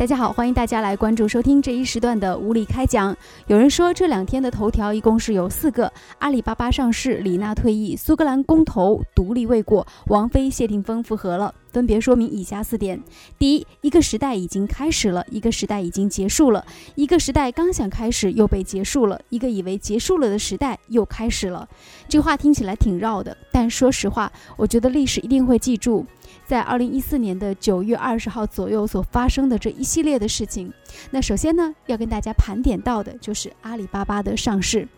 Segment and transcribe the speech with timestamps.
[0.00, 3.14] 大家好，欢迎大家来关注收听这一时段的无理开讲。
[3.48, 11.54] 有人说这两天的头条一共是有四个：阿里巴巴上市，李娜退役，苏格兰公投独立未果，王菲谢霆锋复合了。
[11.72, 13.00] 分别说明以下四点：
[13.38, 16.64] 第一，一个时代已经开始了，一个时代已经结束了，
[16.94, 21.68] 一个时代刚想开始又被结束了，一个以为结束了的时代又开始了。
[22.08, 26.04] 这话听起来挺绕的，但说实话，我觉得历史一定会记住。
[26.46, 30.72] 在二零一四年的九月二十号左右所发生的这一系列的事情，
[31.12, 34.88] 那首先呢，要跟大家盘点到的就是阿里巴巴的上市。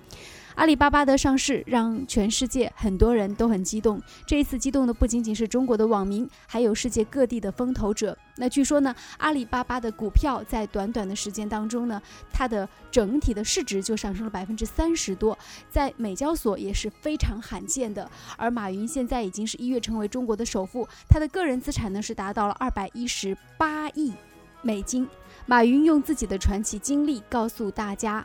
[0.55, 4.01] 阿里巴巴的上市让全世界很多人都很激动。
[4.27, 8.16] 这一次激动的不仅仅是中国的网民，还有世界各地的风投者。
[8.37, 15.37] 那据说呢，阿里巴巴的股票在短短的时间当中呢，它的整体的市值就上升了百分之三十多，
[15.70, 18.09] 在美交所也是非常罕见的。
[18.37, 24.12] 而马云现在已经是一跃成为中国的首富，他的个人资产呢是达到了二百一十八亿
[24.60, 25.09] 美金。
[25.46, 28.24] 马云用自己的传奇经历告诉大家。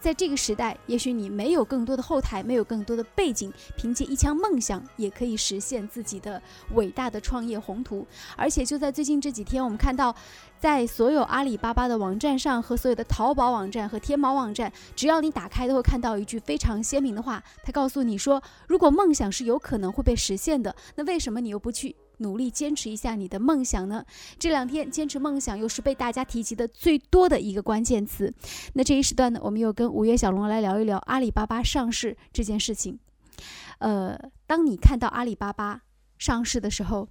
[0.00, 6.40] 在这个时代，也许你没有更多的后台，没有更多的背景，凭借一腔梦想也可以实现自己的
[6.74, 8.06] 伟大的创业宏图。
[8.36, 10.14] 而且就在最近这几天，我们看到，
[10.58, 21.96] 在所有阿里巴巴的网站上和所有的淘宝网站和天猫网站，只要你打开，都会看到一句非常鲜明的话，他告诉你说：如果梦想是有可能会被实现的，那为什么你又不去？
[22.18, 24.04] 努力坚持一下你的梦想呢？
[24.38, 28.32] 这两天坚持梦想又是被大家提及的最多的一个关键词。
[28.74, 32.98] 那这一时段呢，我们又跟五月小龙来聊一聊阿里巴巴上市这件事情。
[33.78, 35.82] 呃，当你看到阿里巴巴
[36.18, 37.08] 上市的时候，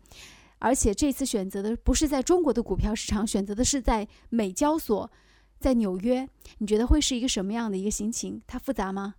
[0.60, 5.10] 而且这次选择的不是在中国的股票市场，选择的是在美交所，
[5.60, 8.42] 在纽约，你觉得会是一个什么样的一个心情？
[8.46, 9.16] 它复杂吗？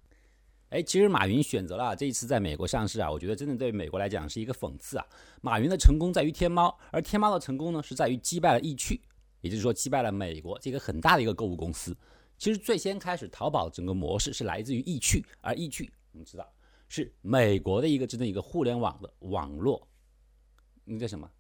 [0.70, 5.06] 哎，其实马云选择了这一次在美国上市啊，我觉得真的对美国来讲是一个讽刺啊。
[5.41, 9.00] 马云的成功在于天猫，而天猫的成功呢是在于击败了易趣，
[9.41, 11.97] 也就是说击败了美国这个很大的一个购物公司。
[12.36, 16.47] 其实最先开始淘宝整个模式是来自于易趣，而易趣我们知道
[16.86, 19.88] 是美国的一个真正一个互联网的网络，
[20.84, 21.31] 那叫什么？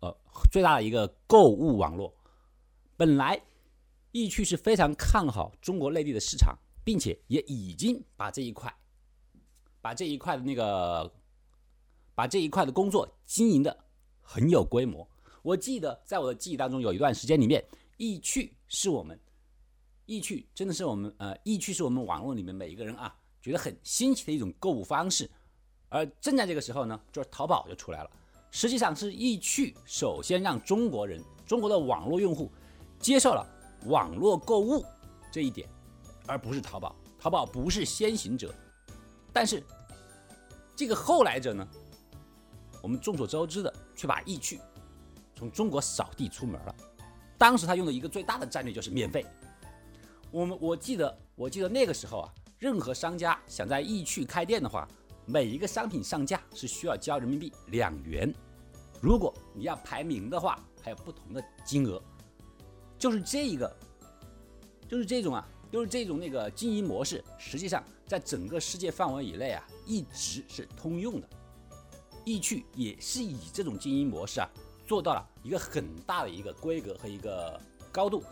[0.00, 0.16] 呃，
[0.50, 2.16] 最大的一个购物网络。
[2.96, 3.38] 本来
[4.12, 6.56] 易趣是非常看好中国内地的市场。
[6.84, 8.74] 并且也已经把这一块，
[9.88, 11.10] 把这一块的那个，
[12.14, 13.74] 把这一块的工作经营的
[14.20, 15.08] 很有规模。
[15.40, 17.64] 我记得在我的记忆当中，有一段时间里面，
[17.96, 19.18] 易趣是我们，
[20.04, 25.26] 易趣真的是我们，呃，易趣是我们网络里面每一个人啊觉得很新奇的一种购物方式。
[25.88, 28.10] 而正在这个时候呢，就是淘宝就出来了。
[28.50, 32.52] 实际上是易趣首先让中国人，中国的网络用户
[33.00, 33.42] 接受了
[33.86, 34.84] 网络购物
[35.32, 35.66] 这一点。
[36.26, 38.54] 而不是淘宝，淘宝不是先行者，
[39.32, 39.64] 但是
[40.78, 41.66] 这个后来者呢？
[42.80, 44.60] 我们众所周知的，却把易趣
[45.34, 46.74] 从中国扫地出门了。
[47.36, 49.26] 当时他用的一个最大的战略就是免费。
[50.30, 54.86] 我们我记得，我记得那个时候啊，任何商家想在易趣开店的话，
[55.26, 58.32] 每一个商品上架是需要交人民币两元。
[59.00, 62.00] 如果你要排名的话，还有不同的金额。
[62.96, 63.76] 就是这一个，
[64.88, 65.44] 就是这种啊。
[65.70, 71.28] 就是这种那个经营模式，实际上在整个世界范围以内啊，一直是通用的。
[72.24, 74.48] 易趣也是以这种经营模式啊，
[74.86, 77.60] 做到了一个很大的一个规格和一个
[77.90, 78.22] 高度。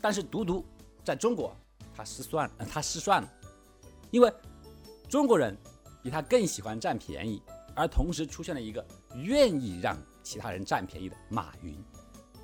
[0.00, 0.64] 但是独独
[1.04, 1.54] 在中国，
[1.94, 3.32] 他失算了，他失算了，
[4.10, 4.32] 因为
[5.08, 5.56] 中国人
[6.02, 7.40] 比他更喜欢占便宜，
[7.76, 11.78] 而同时出现了一个愿意让其他人占便宜的马云。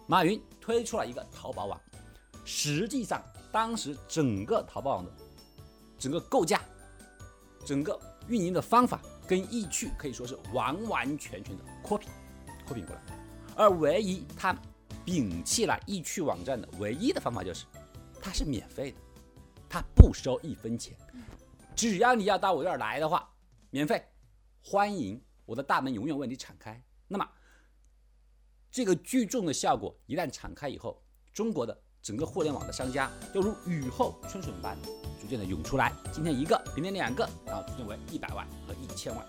[0.07, 1.81] 马云推出了一个淘宝网，
[2.45, 3.21] 实际上。
[3.53, 5.11] 当时整个淘宝网的
[5.99, 6.63] 整个构架、
[7.65, 8.01] 整个
[8.31, 12.07] 运营的方法，跟易趣可以说是完完全全的 copy
[12.65, 13.03] copy 过来，
[13.57, 14.57] 而唯一他
[15.05, 17.67] 摒弃了易趣网站的唯一的方法就是，
[18.23, 18.99] 它是免费的，
[19.69, 20.97] 它不收一分钱，
[21.75, 23.29] 只要你要到我这儿来的话，
[23.71, 24.01] 免费，
[24.63, 26.81] 欢迎，我的大门永远为你敞开。
[27.09, 27.29] 那么，
[28.71, 31.03] 这个聚众的效果一旦敞开以后，
[31.33, 31.77] 中国的。
[32.03, 34.77] 整个互联网的商家就如雨后春笋般
[35.21, 39.27] 逐渐的涌出来，今天一个，明天两个，然后逐渐为一百万和一千万。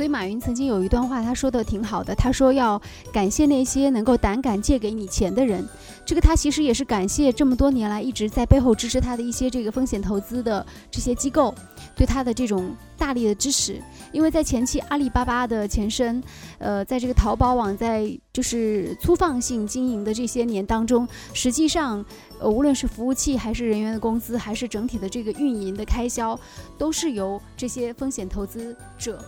[0.00, 2.80] 所以马云曾经有一段话，他说的挺好的，他说要
[3.12, 5.62] 感谢那些能够胆敢借给你钱的人。
[6.06, 11.54] 这个他其实也是感谢这么多年来一直在背后支持他的一些这个风险投资的这些机构
[11.94, 13.78] 对他的这种大力的支持。
[14.10, 16.24] 因为在前期阿里巴巴的前身，
[16.56, 22.02] 呃，在这个淘宝网在就是粗放性经营的这些年当中，实际上，
[22.40, 26.40] 呃，无论是服务器还是人员的工资，还是整体的这个运营的开销，
[26.78, 29.22] 都是由这些风险投资者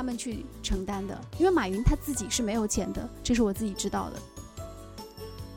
[0.00, 1.20] 他们去承担的。
[1.38, 4.16] 因为马云他自己是没有钱的，这是我自己知道的。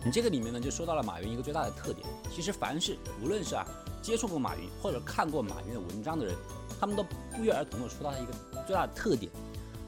[0.03, 2.05] 你这个里面呢，就说到了马云一个最大的特点。
[2.29, 3.65] 其实凡是无论是啊
[4.01, 6.35] 接触过马云或者看过马云的文章的人，
[6.77, 8.33] 他们都不约而同的说到他一个
[8.67, 9.31] 最大的特点，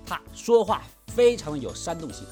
[0.05, 2.25] 他说话非常的有煽动性。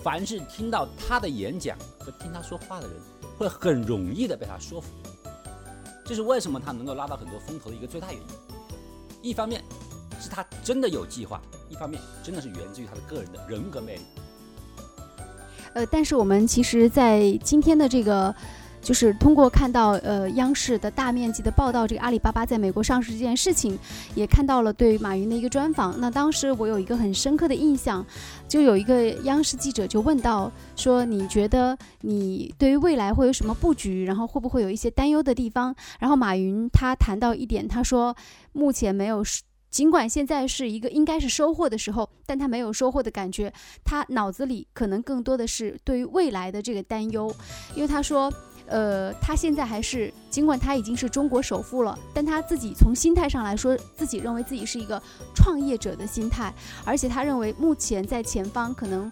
[0.00, 2.96] 凡是听到他的演讲和听他说话的人，
[3.36, 4.92] 会很容易的被他说服。
[6.04, 8.28] 这是为什么他能够拉到很多风投的一个最大原因。
[9.22, 9.64] 一方面
[10.22, 14.02] 是他真的有计划，一方面真的是源自于他的个人的人格魅力。
[15.74, 18.34] 呃，但是我们其实，在今天的这个，
[18.82, 23.78] 就是通过看到呃央视的大面积的报道，这个阿里巴巴在美国上市这件事情，
[24.14, 25.98] 也看到了对马云的一个专访。
[25.98, 28.04] 那当时我有一个很深刻的印象，
[28.46, 34.04] 就有一个央视记者就问到说：“你觉得你对于未来会有什么布局？
[34.04, 38.14] 然后会不会有一些担忧的地方？”然后马云他谈到一点，他说
[38.52, 39.24] ：“目前没有。”
[39.72, 43.50] 尽管现在是一个应该是收获的时候，但他没有收获的感觉，
[43.82, 47.34] 他脑子里可能更多的是对于未来的这个担忧，
[47.74, 48.30] 因为他说，
[48.66, 55.02] 呃，他现在还是尽管他已经是中国首富了，但他自己从心态上来说，自己认为自己是一个
[55.34, 56.52] 创业者的心态，
[56.84, 59.10] 而且他认为目前在前方可能。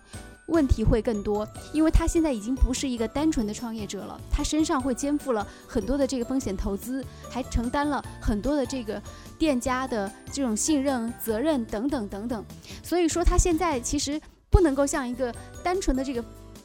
[0.51, 9.01] 问题会更多，因为他现在已经不是一个单纯的创业者了，他身上会肩负了很多的这个风险投资，还承担了很多的这个
[9.39, 12.45] 店家的这种信任责任等等等等。
[12.83, 14.21] 所以说，他现在其实
[14.51, 15.33] 不能够像一个
[15.63, 16.25] 单纯的这个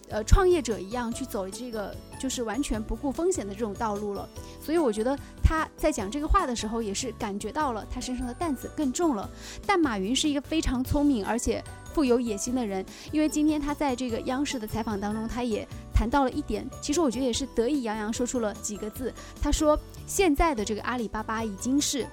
[0.10, 4.28] 呃创业者一样去走这个就是完全不顾风险的这种道路了。
[4.60, 9.30] 所以我觉得他在讲这个话的时候，也是感觉到了他身上的担子更重了。
[9.66, 11.64] 但马云是一个非常聪明而且。
[11.95, 19.13] 富有野心的人，因为今天他在这个央视的采访当中，他也谈到了一点，其实我觉得也是得意洋洋说出了几个字。
[19.42, 22.06] 他说：“现在的这个阿里巴巴已经是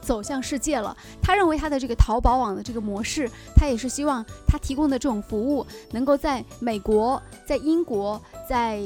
[0.00, 0.96] 走向世界了。
[1.20, 8.18] 他认为他的这个淘宝网的这个模式，他也是希望他提供的这种服务能够在美国、在英国、
[8.48, 8.80] 在。”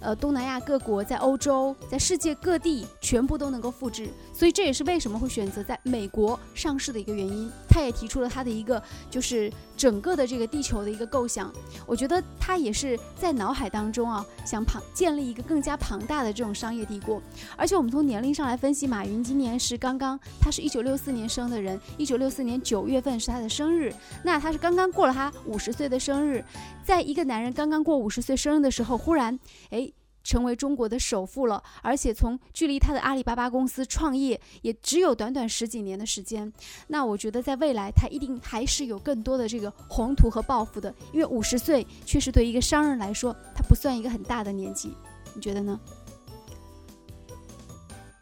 [0.00, 7.50] 呃，东南亚各国在欧洲，在世界各地全部都能够复制，所以这也是为什么会选择在美国上市的一个原因。
[7.68, 11.52] 他也提出了他的一个，就是整个的这个地球的一个构想。
[11.86, 17.20] 我觉得他也是在脑海当中啊，想庞建立一个更加庞大的这种商业帝国。
[17.56, 23.92] 而且我们从年龄上来分析，马云今年是刚刚，他是一九六四年生的人，一九六四年九月份是他的生日，
[24.24, 26.42] 那他是刚刚过了他五十岁的生日。
[26.82, 29.38] 在一个男人刚刚过五十岁生日的时候，忽然，
[29.68, 29.89] 哎。
[30.22, 36.52] 成为中国的首富了，而且从距离他的阿里巴巴公司创业也只有短短十几年的时间。
[36.88, 40.94] 那我觉得在未来，他一定还是有更多的这个宏图和抱负的。
[41.12, 44.94] 因为五十岁确实对一个商人来说，他不算一个很大的年纪。
[45.34, 45.80] 你觉得呢？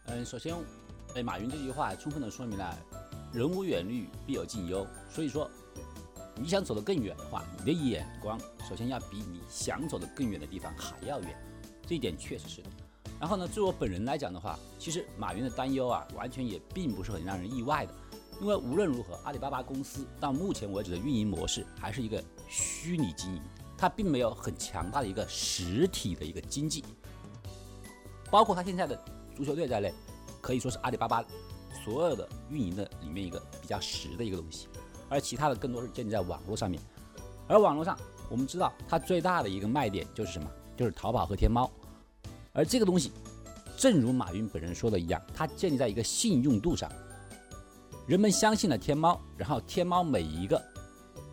[0.07, 0.55] 嗯，首先，
[1.15, 2.79] 哎，马云这句话充分的说明了
[3.33, 4.87] “人无远虑，必有近忧”。
[5.11, 5.51] 所以说，
[6.35, 11.37] 你想走得更远的话，你的眼光首先要比你想走得更远的地方还要远。
[11.89, 12.69] 这一点确实是的。
[13.19, 17.95] 然后呢，就我本人来讲的话，其实马云的担忧啊，完全也并不是很让人意外的。
[18.41, 23.43] 因为无论如何，阿里巴巴公司到目前为止的运营模式还是一个虚拟经营，
[23.77, 26.85] 它并没有很强大的一个实体的一个经济。
[28.31, 28.97] 包括它现在的
[29.35, 29.93] 足球队在内，
[30.41, 31.25] 可以说是阿里巴巴
[31.85, 34.69] 所有的运营的里面一个比较实的一个东西。
[35.09, 36.81] 而其他的更多是建立在网络上面。
[37.49, 37.99] 而网络上，
[38.31, 40.49] 我们知道它最大的一个卖点就是什么？
[40.79, 41.69] 就是淘宝和天猫，
[42.53, 43.11] 而这个东西，
[43.77, 46.89] 正如马云本人说的一样，它建立在一个信用度上。
[48.07, 50.65] 人们相信了天猫，然后天猫每一个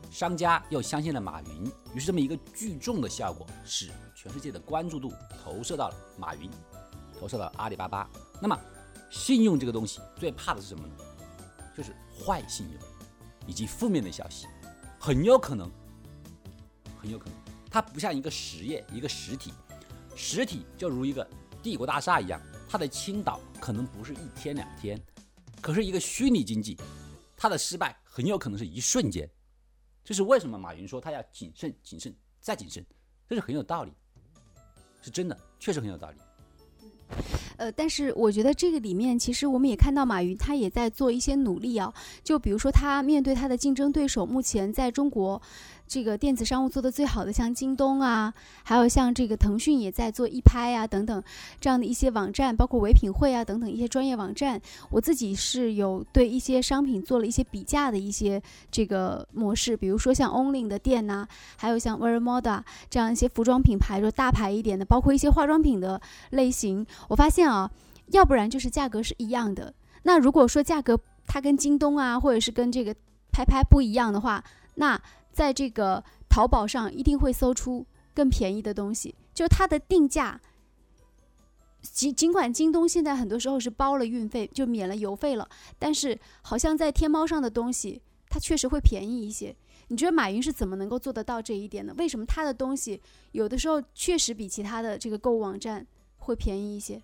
[0.09, 6.49] 商家又相信了马云，于是这么一个聚众的效果，使全世界的关注度投射到了马云，
[7.19, 8.09] 投射到了阿里巴巴。
[8.41, 8.59] 那么，
[9.11, 10.95] 信用这个东西最怕的是什么呢？
[11.77, 12.81] 就是坏信用
[13.45, 14.47] 以及负面的消息，
[14.99, 15.69] 很有可能，
[16.99, 17.44] 很有可能。
[17.75, 19.51] 它不像一个实业，一个实体，
[20.15, 21.29] 实体就如一个
[21.61, 22.39] 帝国大厦一样，
[22.69, 24.97] 它的倾倒可能不是一天两天，
[25.59, 26.77] 可是一个虚拟经济，
[27.35, 29.29] 它的失败很有可能是一瞬间。
[30.05, 32.81] 这是为什么马云说他要谨慎、谨慎再谨慎，
[33.27, 33.91] 这是很有道理，
[35.01, 36.17] 是真的，确实很有道理。
[37.57, 45.41] 呃，但是我觉得这个里面，其实我们也看到马云他也在做一些努力啊，就比如说他面对他的竞争对手，目前在中国。
[45.87, 51.23] 这个电子商务做的最好的，像京东啊，还有像这个腾讯也在做一拍啊等等
[51.61, 54.59] 这样的一些网站，包括唯品会啊等等一些专业网站。
[54.89, 66.01] 我自己是有对一些商品做了一些比价的一些这个模式，比如说像 Only 的店呐，还有像 Vermoda 这样一些服装品牌，就大牌一点的，包括一些化妆品的
[66.31, 66.85] 类型。
[67.09, 67.69] 我发现啊，
[68.07, 69.73] 要不然就是价格是一样的。
[70.03, 72.95] 那如果说价格它跟京东啊，或者是跟这个
[73.31, 74.43] 拍拍不一样的话，
[74.75, 74.99] 那
[75.35, 80.39] 在这个淘宝上一定会搜出更便宜的东西，就它的定价。
[81.81, 89.53] 尽尽管京东现在很多时候是包了运费，就免了邮费了，但是好像在天猫上的东西，它确实会便宜一些。
[89.89, 91.93] 你觉得马云是怎么能够做得到这一点的？
[91.95, 93.01] 为什么他的东西
[93.33, 95.85] 有的时候确实比其他的这个购物网站
[96.19, 97.01] 会便宜一些？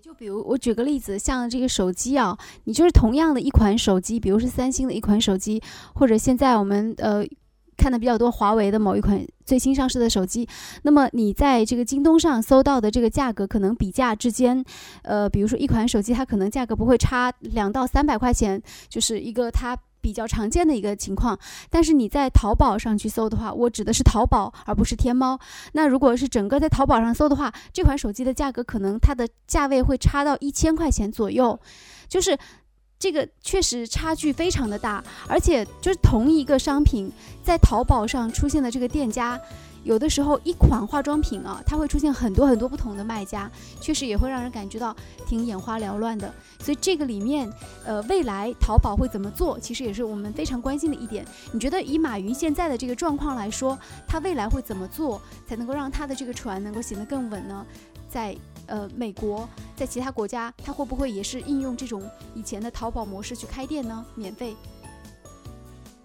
[0.00, 5.60] 就比如我举个例子，像这个手机啊，你就是同样的一款手机，比如是三星的一款手机，
[5.96, 7.26] 或者现在我们呃。
[7.76, 10.48] 看的比较多，华为的某一款最新上市的手机，
[10.82, 14.64] 那么你在这个京东上搜到的这个价格，可能比价之间，
[15.02, 21.38] 呃，比如说一款手机，它可能价格不会差两到三百块钱，就是一个它比较常见的一个情况。
[21.70, 25.38] 但是你在淘宝上去搜的话，我指的是淘宝，而不是天猫。
[25.72, 31.58] 那如果是整个在淘宝上搜的话，这款手机的价格可能它的价位会差到一千块钱左右，
[32.08, 32.36] 就是。
[32.98, 37.10] 这个确实差距非常的大，而且就是同一个商品
[37.42, 39.38] 在淘宝上出现的这个店家，
[39.84, 43.50] 有的时候一款化妆品啊，它会出现很多很多不同的卖家，
[43.80, 46.32] 确实也会让人感觉到挺眼花缭乱的。
[46.58, 47.52] 所以这个里面，
[47.84, 51.24] 呃，未来淘宝会怎么做，其实也是我们非常关心的一点。
[51.52, 57.64] 你觉得以马云现在的这个状况来说，他未来会怎么做，才能够让他的这个船能够行得更稳呢？
[58.08, 58.34] 在
[58.66, 62.02] 呃，美国在其他国家，它会不会也是应用这种
[62.34, 64.04] 以前的淘宝模式去开店呢？
[64.14, 64.54] 免费？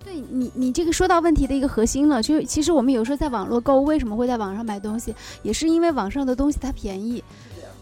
[0.04, 5.14] 对你，你这个说到问题的一个核心了，就是其实我们有时候在网络购物，为什么会在网上买东西，
[5.44, 7.24] 也是因为网上的东西它便宜。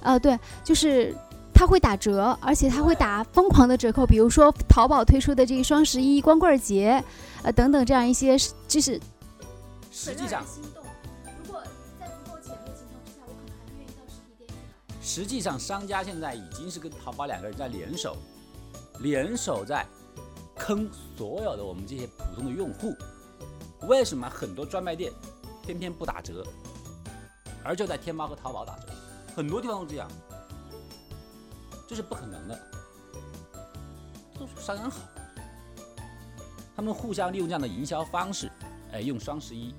[0.01, 1.15] 啊，对，就是
[1.53, 7.03] 它会打折，而且它会打疯狂的折扣，比如说淘宝推出的这个双十一、光棍节，
[7.41, 8.99] 呃等等这样一些，就是
[9.91, 10.43] 实际上。
[15.11, 18.15] 实际上，商家现在已经是跟淘宝两个人在联手，
[18.99, 19.83] 联手在
[20.55, 20.87] 坑
[21.17, 22.95] 所有的我们这些普通的用户。
[23.87, 25.11] 为什么很多专卖店
[25.63, 26.45] 偏偏不打折，
[27.63, 28.89] 而就在天猫和淘宝打折？
[29.35, 30.07] 很多地方都这样，
[31.87, 32.59] 这是不可能的。
[34.37, 34.99] 都是商人好，
[36.75, 38.47] 他们互相利用这样的营销方式，
[38.91, 39.73] 哎，用双十一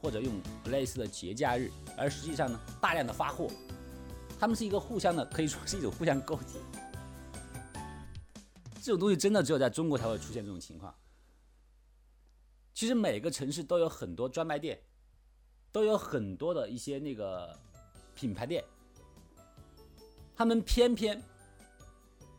[0.00, 0.32] 或者用
[0.66, 3.48] 类似的节假日，而实际上呢，大量的发货。
[4.40, 6.58] 他们是一个互相的，可以说是一种互相勾结。
[8.80, 10.94] 这种东西真的只有在中国才会出现这种情况。
[12.72, 14.80] 其实每个城市都有很多专卖店，
[15.70, 17.54] 都有很多的一些那个
[18.14, 18.64] 品牌店，
[20.34, 21.22] 他们偏偏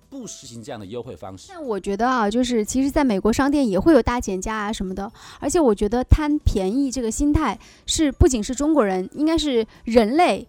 [0.09, 1.49] 不实行这样的优惠方式。
[1.49, 10.47] 但我觉得啊，就是其实在美国商店也会有大减价啊什么的，而且我觉得贪便宜这个心态是不仅是中国人，应该是人类。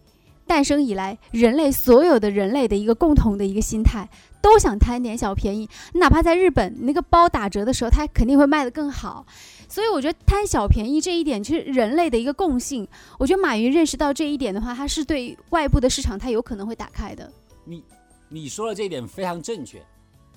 [0.52, 4.06] 诞生以来，人类所有的人类的一个共同的一个心态，
[4.42, 5.66] 都想贪点小便宜。
[5.94, 9.24] 哪怕在日本，那个包打折的时候，它肯定会卖得更好。
[9.66, 12.86] 所以我觉得贪小便宜这一点，其实人类的一个共性。
[13.18, 17.32] 我觉得马云认识到这一点的话，他是对外部的市场，他有可能会打开的。
[17.64, 17.82] 你
[18.28, 19.82] 你说的这一点非常正确，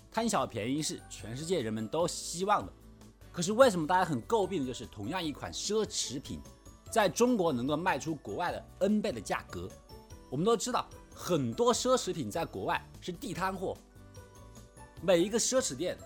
[0.10, 2.72] 贪小便宜是全世界人们都希望的。
[3.34, 6.40] 可是为什么大家很诟病的就是同样一款奢侈品，
[6.90, 9.70] 在中国能够卖出国外的 N 倍的价格？
[10.36, 13.74] 我们都知道，很多奢侈品在国外是地摊货。
[15.02, 15.98] 每一个奢侈店，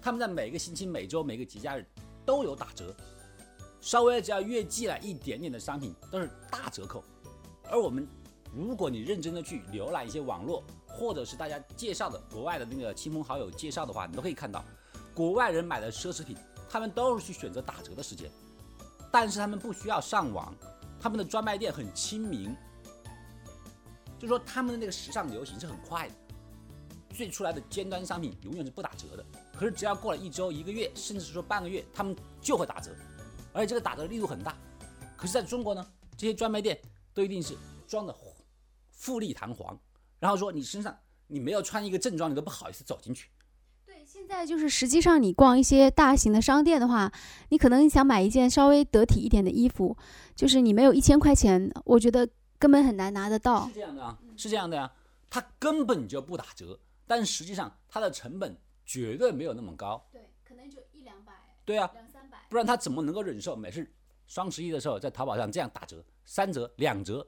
[0.00, 1.84] 他们在每个星期、每周、每个节假日
[2.24, 2.94] 都有打折，
[3.80, 7.02] 稍微只要越寄来一点点的商品都是大折扣。
[7.68, 8.06] 而我们，
[8.54, 14.64] 如果你认真的去浏览一些网络，或者是大家介绍的国外的那个亲朋好友介绍的话，你都可以看到，
[15.12, 16.36] 国外人买的奢侈品，
[16.68, 18.30] 他们都是去选择打折的时间，
[19.10, 20.54] 但是他们不需要上网，
[21.00, 22.54] 他们的专卖店很亲民。
[24.20, 26.14] 就说他们的那个时尚流行是很快的，
[27.08, 29.24] 最出来的尖端商品永远是不打折的。
[29.58, 32.90] 可是只要过了一周、一个月，甚至是说半个月，他们就会打折，
[33.54, 34.54] 而且这个打折力度很大。
[35.16, 35.86] 可是在中国呢，
[36.18, 36.78] 这些专卖店
[37.14, 38.14] 都一定是装的
[38.90, 39.78] 富丽堂皇，
[40.18, 40.94] 然后说你身上
[41.26, 43.30] 你没有穿一个正装，你都不好意思走进去。
[43.86, 47.10] 对，现在就是实际上你逛一些大型的商店的话，
[47.48, 49.96] 你可能想买一件稍微得体一点的衣服，
[50.36, 52.28] 就是你没有一千块钱，我觉得。
[52.60, 54.92] 根本很难拿得到，是这样的啊，是这样的呀，
[55.30, 61.32] 它根本就不打折，但实际上它的成本绝对没有那么高，对，可能就一两百，
[61.64, 63.90] 对啊，两三百，不然他怎么能够忍受每次
[64.26, 67.26] 双十一的时候在淘宝上这样打折，三折、两折，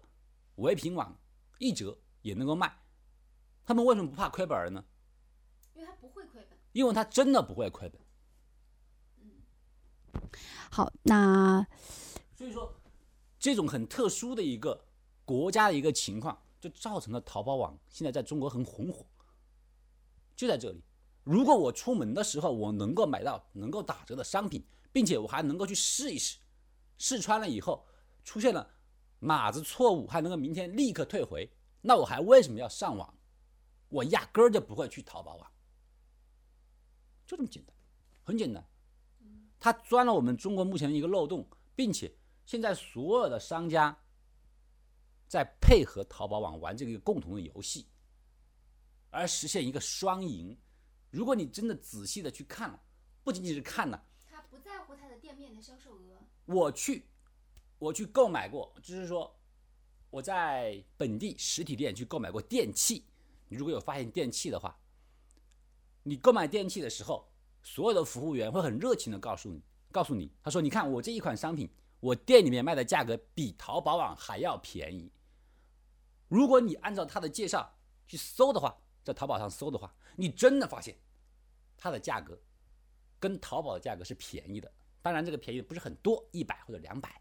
[0.57, 1.19] 唯品网
[1.57, 2.71] 一折也能够卖，
[3.65, 4.85] 他们为什么不怕亏本呢？
[5.73, 7.99] 因为他不会亏本，因为他真的不会亏本。
[9.23, 9.31] 嗯，
[10.71, 11.67] 好，那
[12.37, 12.71] 所以说
[13.39, 14.85] 这种很特殊的一个。
[15.25, 19.07] 国家的一个情况，就造成了淘宝网现在在中国很红火，
[20.37, 20.83] 就在这里。
[21.25, 26.39] 如果我出门的时候，我能够买到能够打折的商品，并且我还能够去试一试，
[26.99, 27.87] 试穿了以后，
[28.25, 28.69] 出现了
[29.21, 31.49] 码子错误，还能够明天立刻退回，
[31.81, 33.15] 那我还为什么要上网？
[33.89, 35.53] 我压根儿就不会去淘宝网，
[37.27, 37.75] 就这么简单，
[38.25, 38.67] 很简单。
[39.61, 42.13] 他钻了我们中国目前的一个漏洞，并且
[42.45, 43.97] 现在所有的商家
[45.33, 47.87] 在配合淘宝网玩这个共同的游戏，
[49.09, 50.55] 而实现一个双赢。
[51.09, 52.79] 如果你真的仔细的去看了，
[53.25, 56.19] 不仅仅是看了，他不在乎他的店面的销售额。
[56.45, 57.07] 我去，
[57.79, 59.35] 我去购买过，就是说
[60.11, 63.07] 我在本地实体店去购买过电器。
[63.49, 64.79] 你如果有发现电器的话，
[66.03, 67.27] 你购买电器的时候，
[67.63, 71.71] 所有的服务员会很热情的告诉你，告诉你，他说：“你看我这一款商品，
[72.01, 75.11] 我店里面卖的价格比淘宝网还要便宜。”
[76.33, 77.71] 如果你按照他的介绍
[78.07, 78.75] 去搜的话，
[79.05, 80.97] 在淘宝上搜的话，你真的发现
[81.77, 82.41] 它的价格
[83.21, 84.73] 跟淘宝的价格是便宜的。
[85.03, 87.21] 当然，这个便宜不是很多，一百或者两百。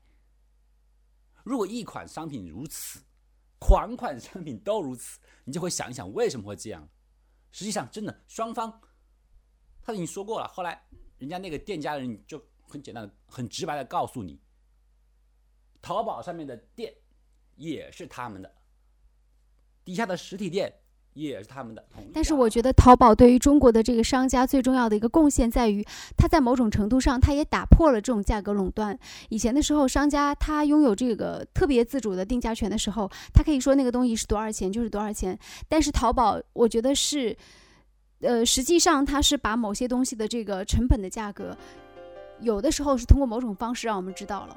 [1.44, 3.02] 如果一款商品如此，
[3.60, 6.88] 款款商品都如此，你就会想一想为什么会这样。
[7.52, 8.82] 实际上，真的双方
[9.82, 10.48] 他已经说过了。
[10.48, 10.82] 后来，
[11.18, 14.40] 人家那个店家人就很简单的、很直白的告诉你，
[15.82, 16.96] 淘宝上面的店
[17.58, 18.56] 也是他们的，
[19.92, 20.74] 底下的实体店
[21.12, 21.86] 也是他们的。
[22.14, 28.98] 但是，我觉得淘宝对于中国的这个商家最重要的一个贡献在于，它在某种程度上，它也打破了这种价格垄断。
[29.28, 35.38] 以前的时候，商家他拥有这个特别自主的定价权的时候，他可以说那个东西是多少钱就是多少钱。
[35.68, 37.36] 但是淘宝，我觉得是，
[38.22, 41.58] 呃，实际上它是把某些东西的这个成本的价格，
[42.40, 44.56] 有的时候是通过某种方式让我们知道了。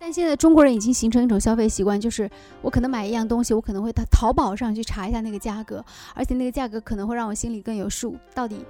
[0.00, 2.30] 但现在中国人已经形成一种消费习惯，就是
[2.62, 8.16] 我可能买一样东西，我可能会到淘宝上去查一下那个价格，而且那个价格可能会让我心里更有数。
[8.34, 8.64] 到底，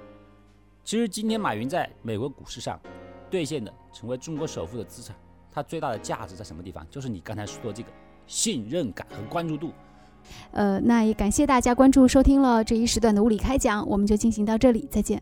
[0.83, 2.79] 其实今天马云在美国股市上
[3.29, 5.15] 兑现的成为中国首富的资产，
[5.51, 6.85] 它最大的价值在什么地方？
[6.89, 7.89] 就是你刚才说的这个
[8.25, 9.71] 信任感和关注度。
[10.51, 15.21] 呃，那也感谢大家关注收听了这一时段的物理开讲，我们就进行到这里，再见。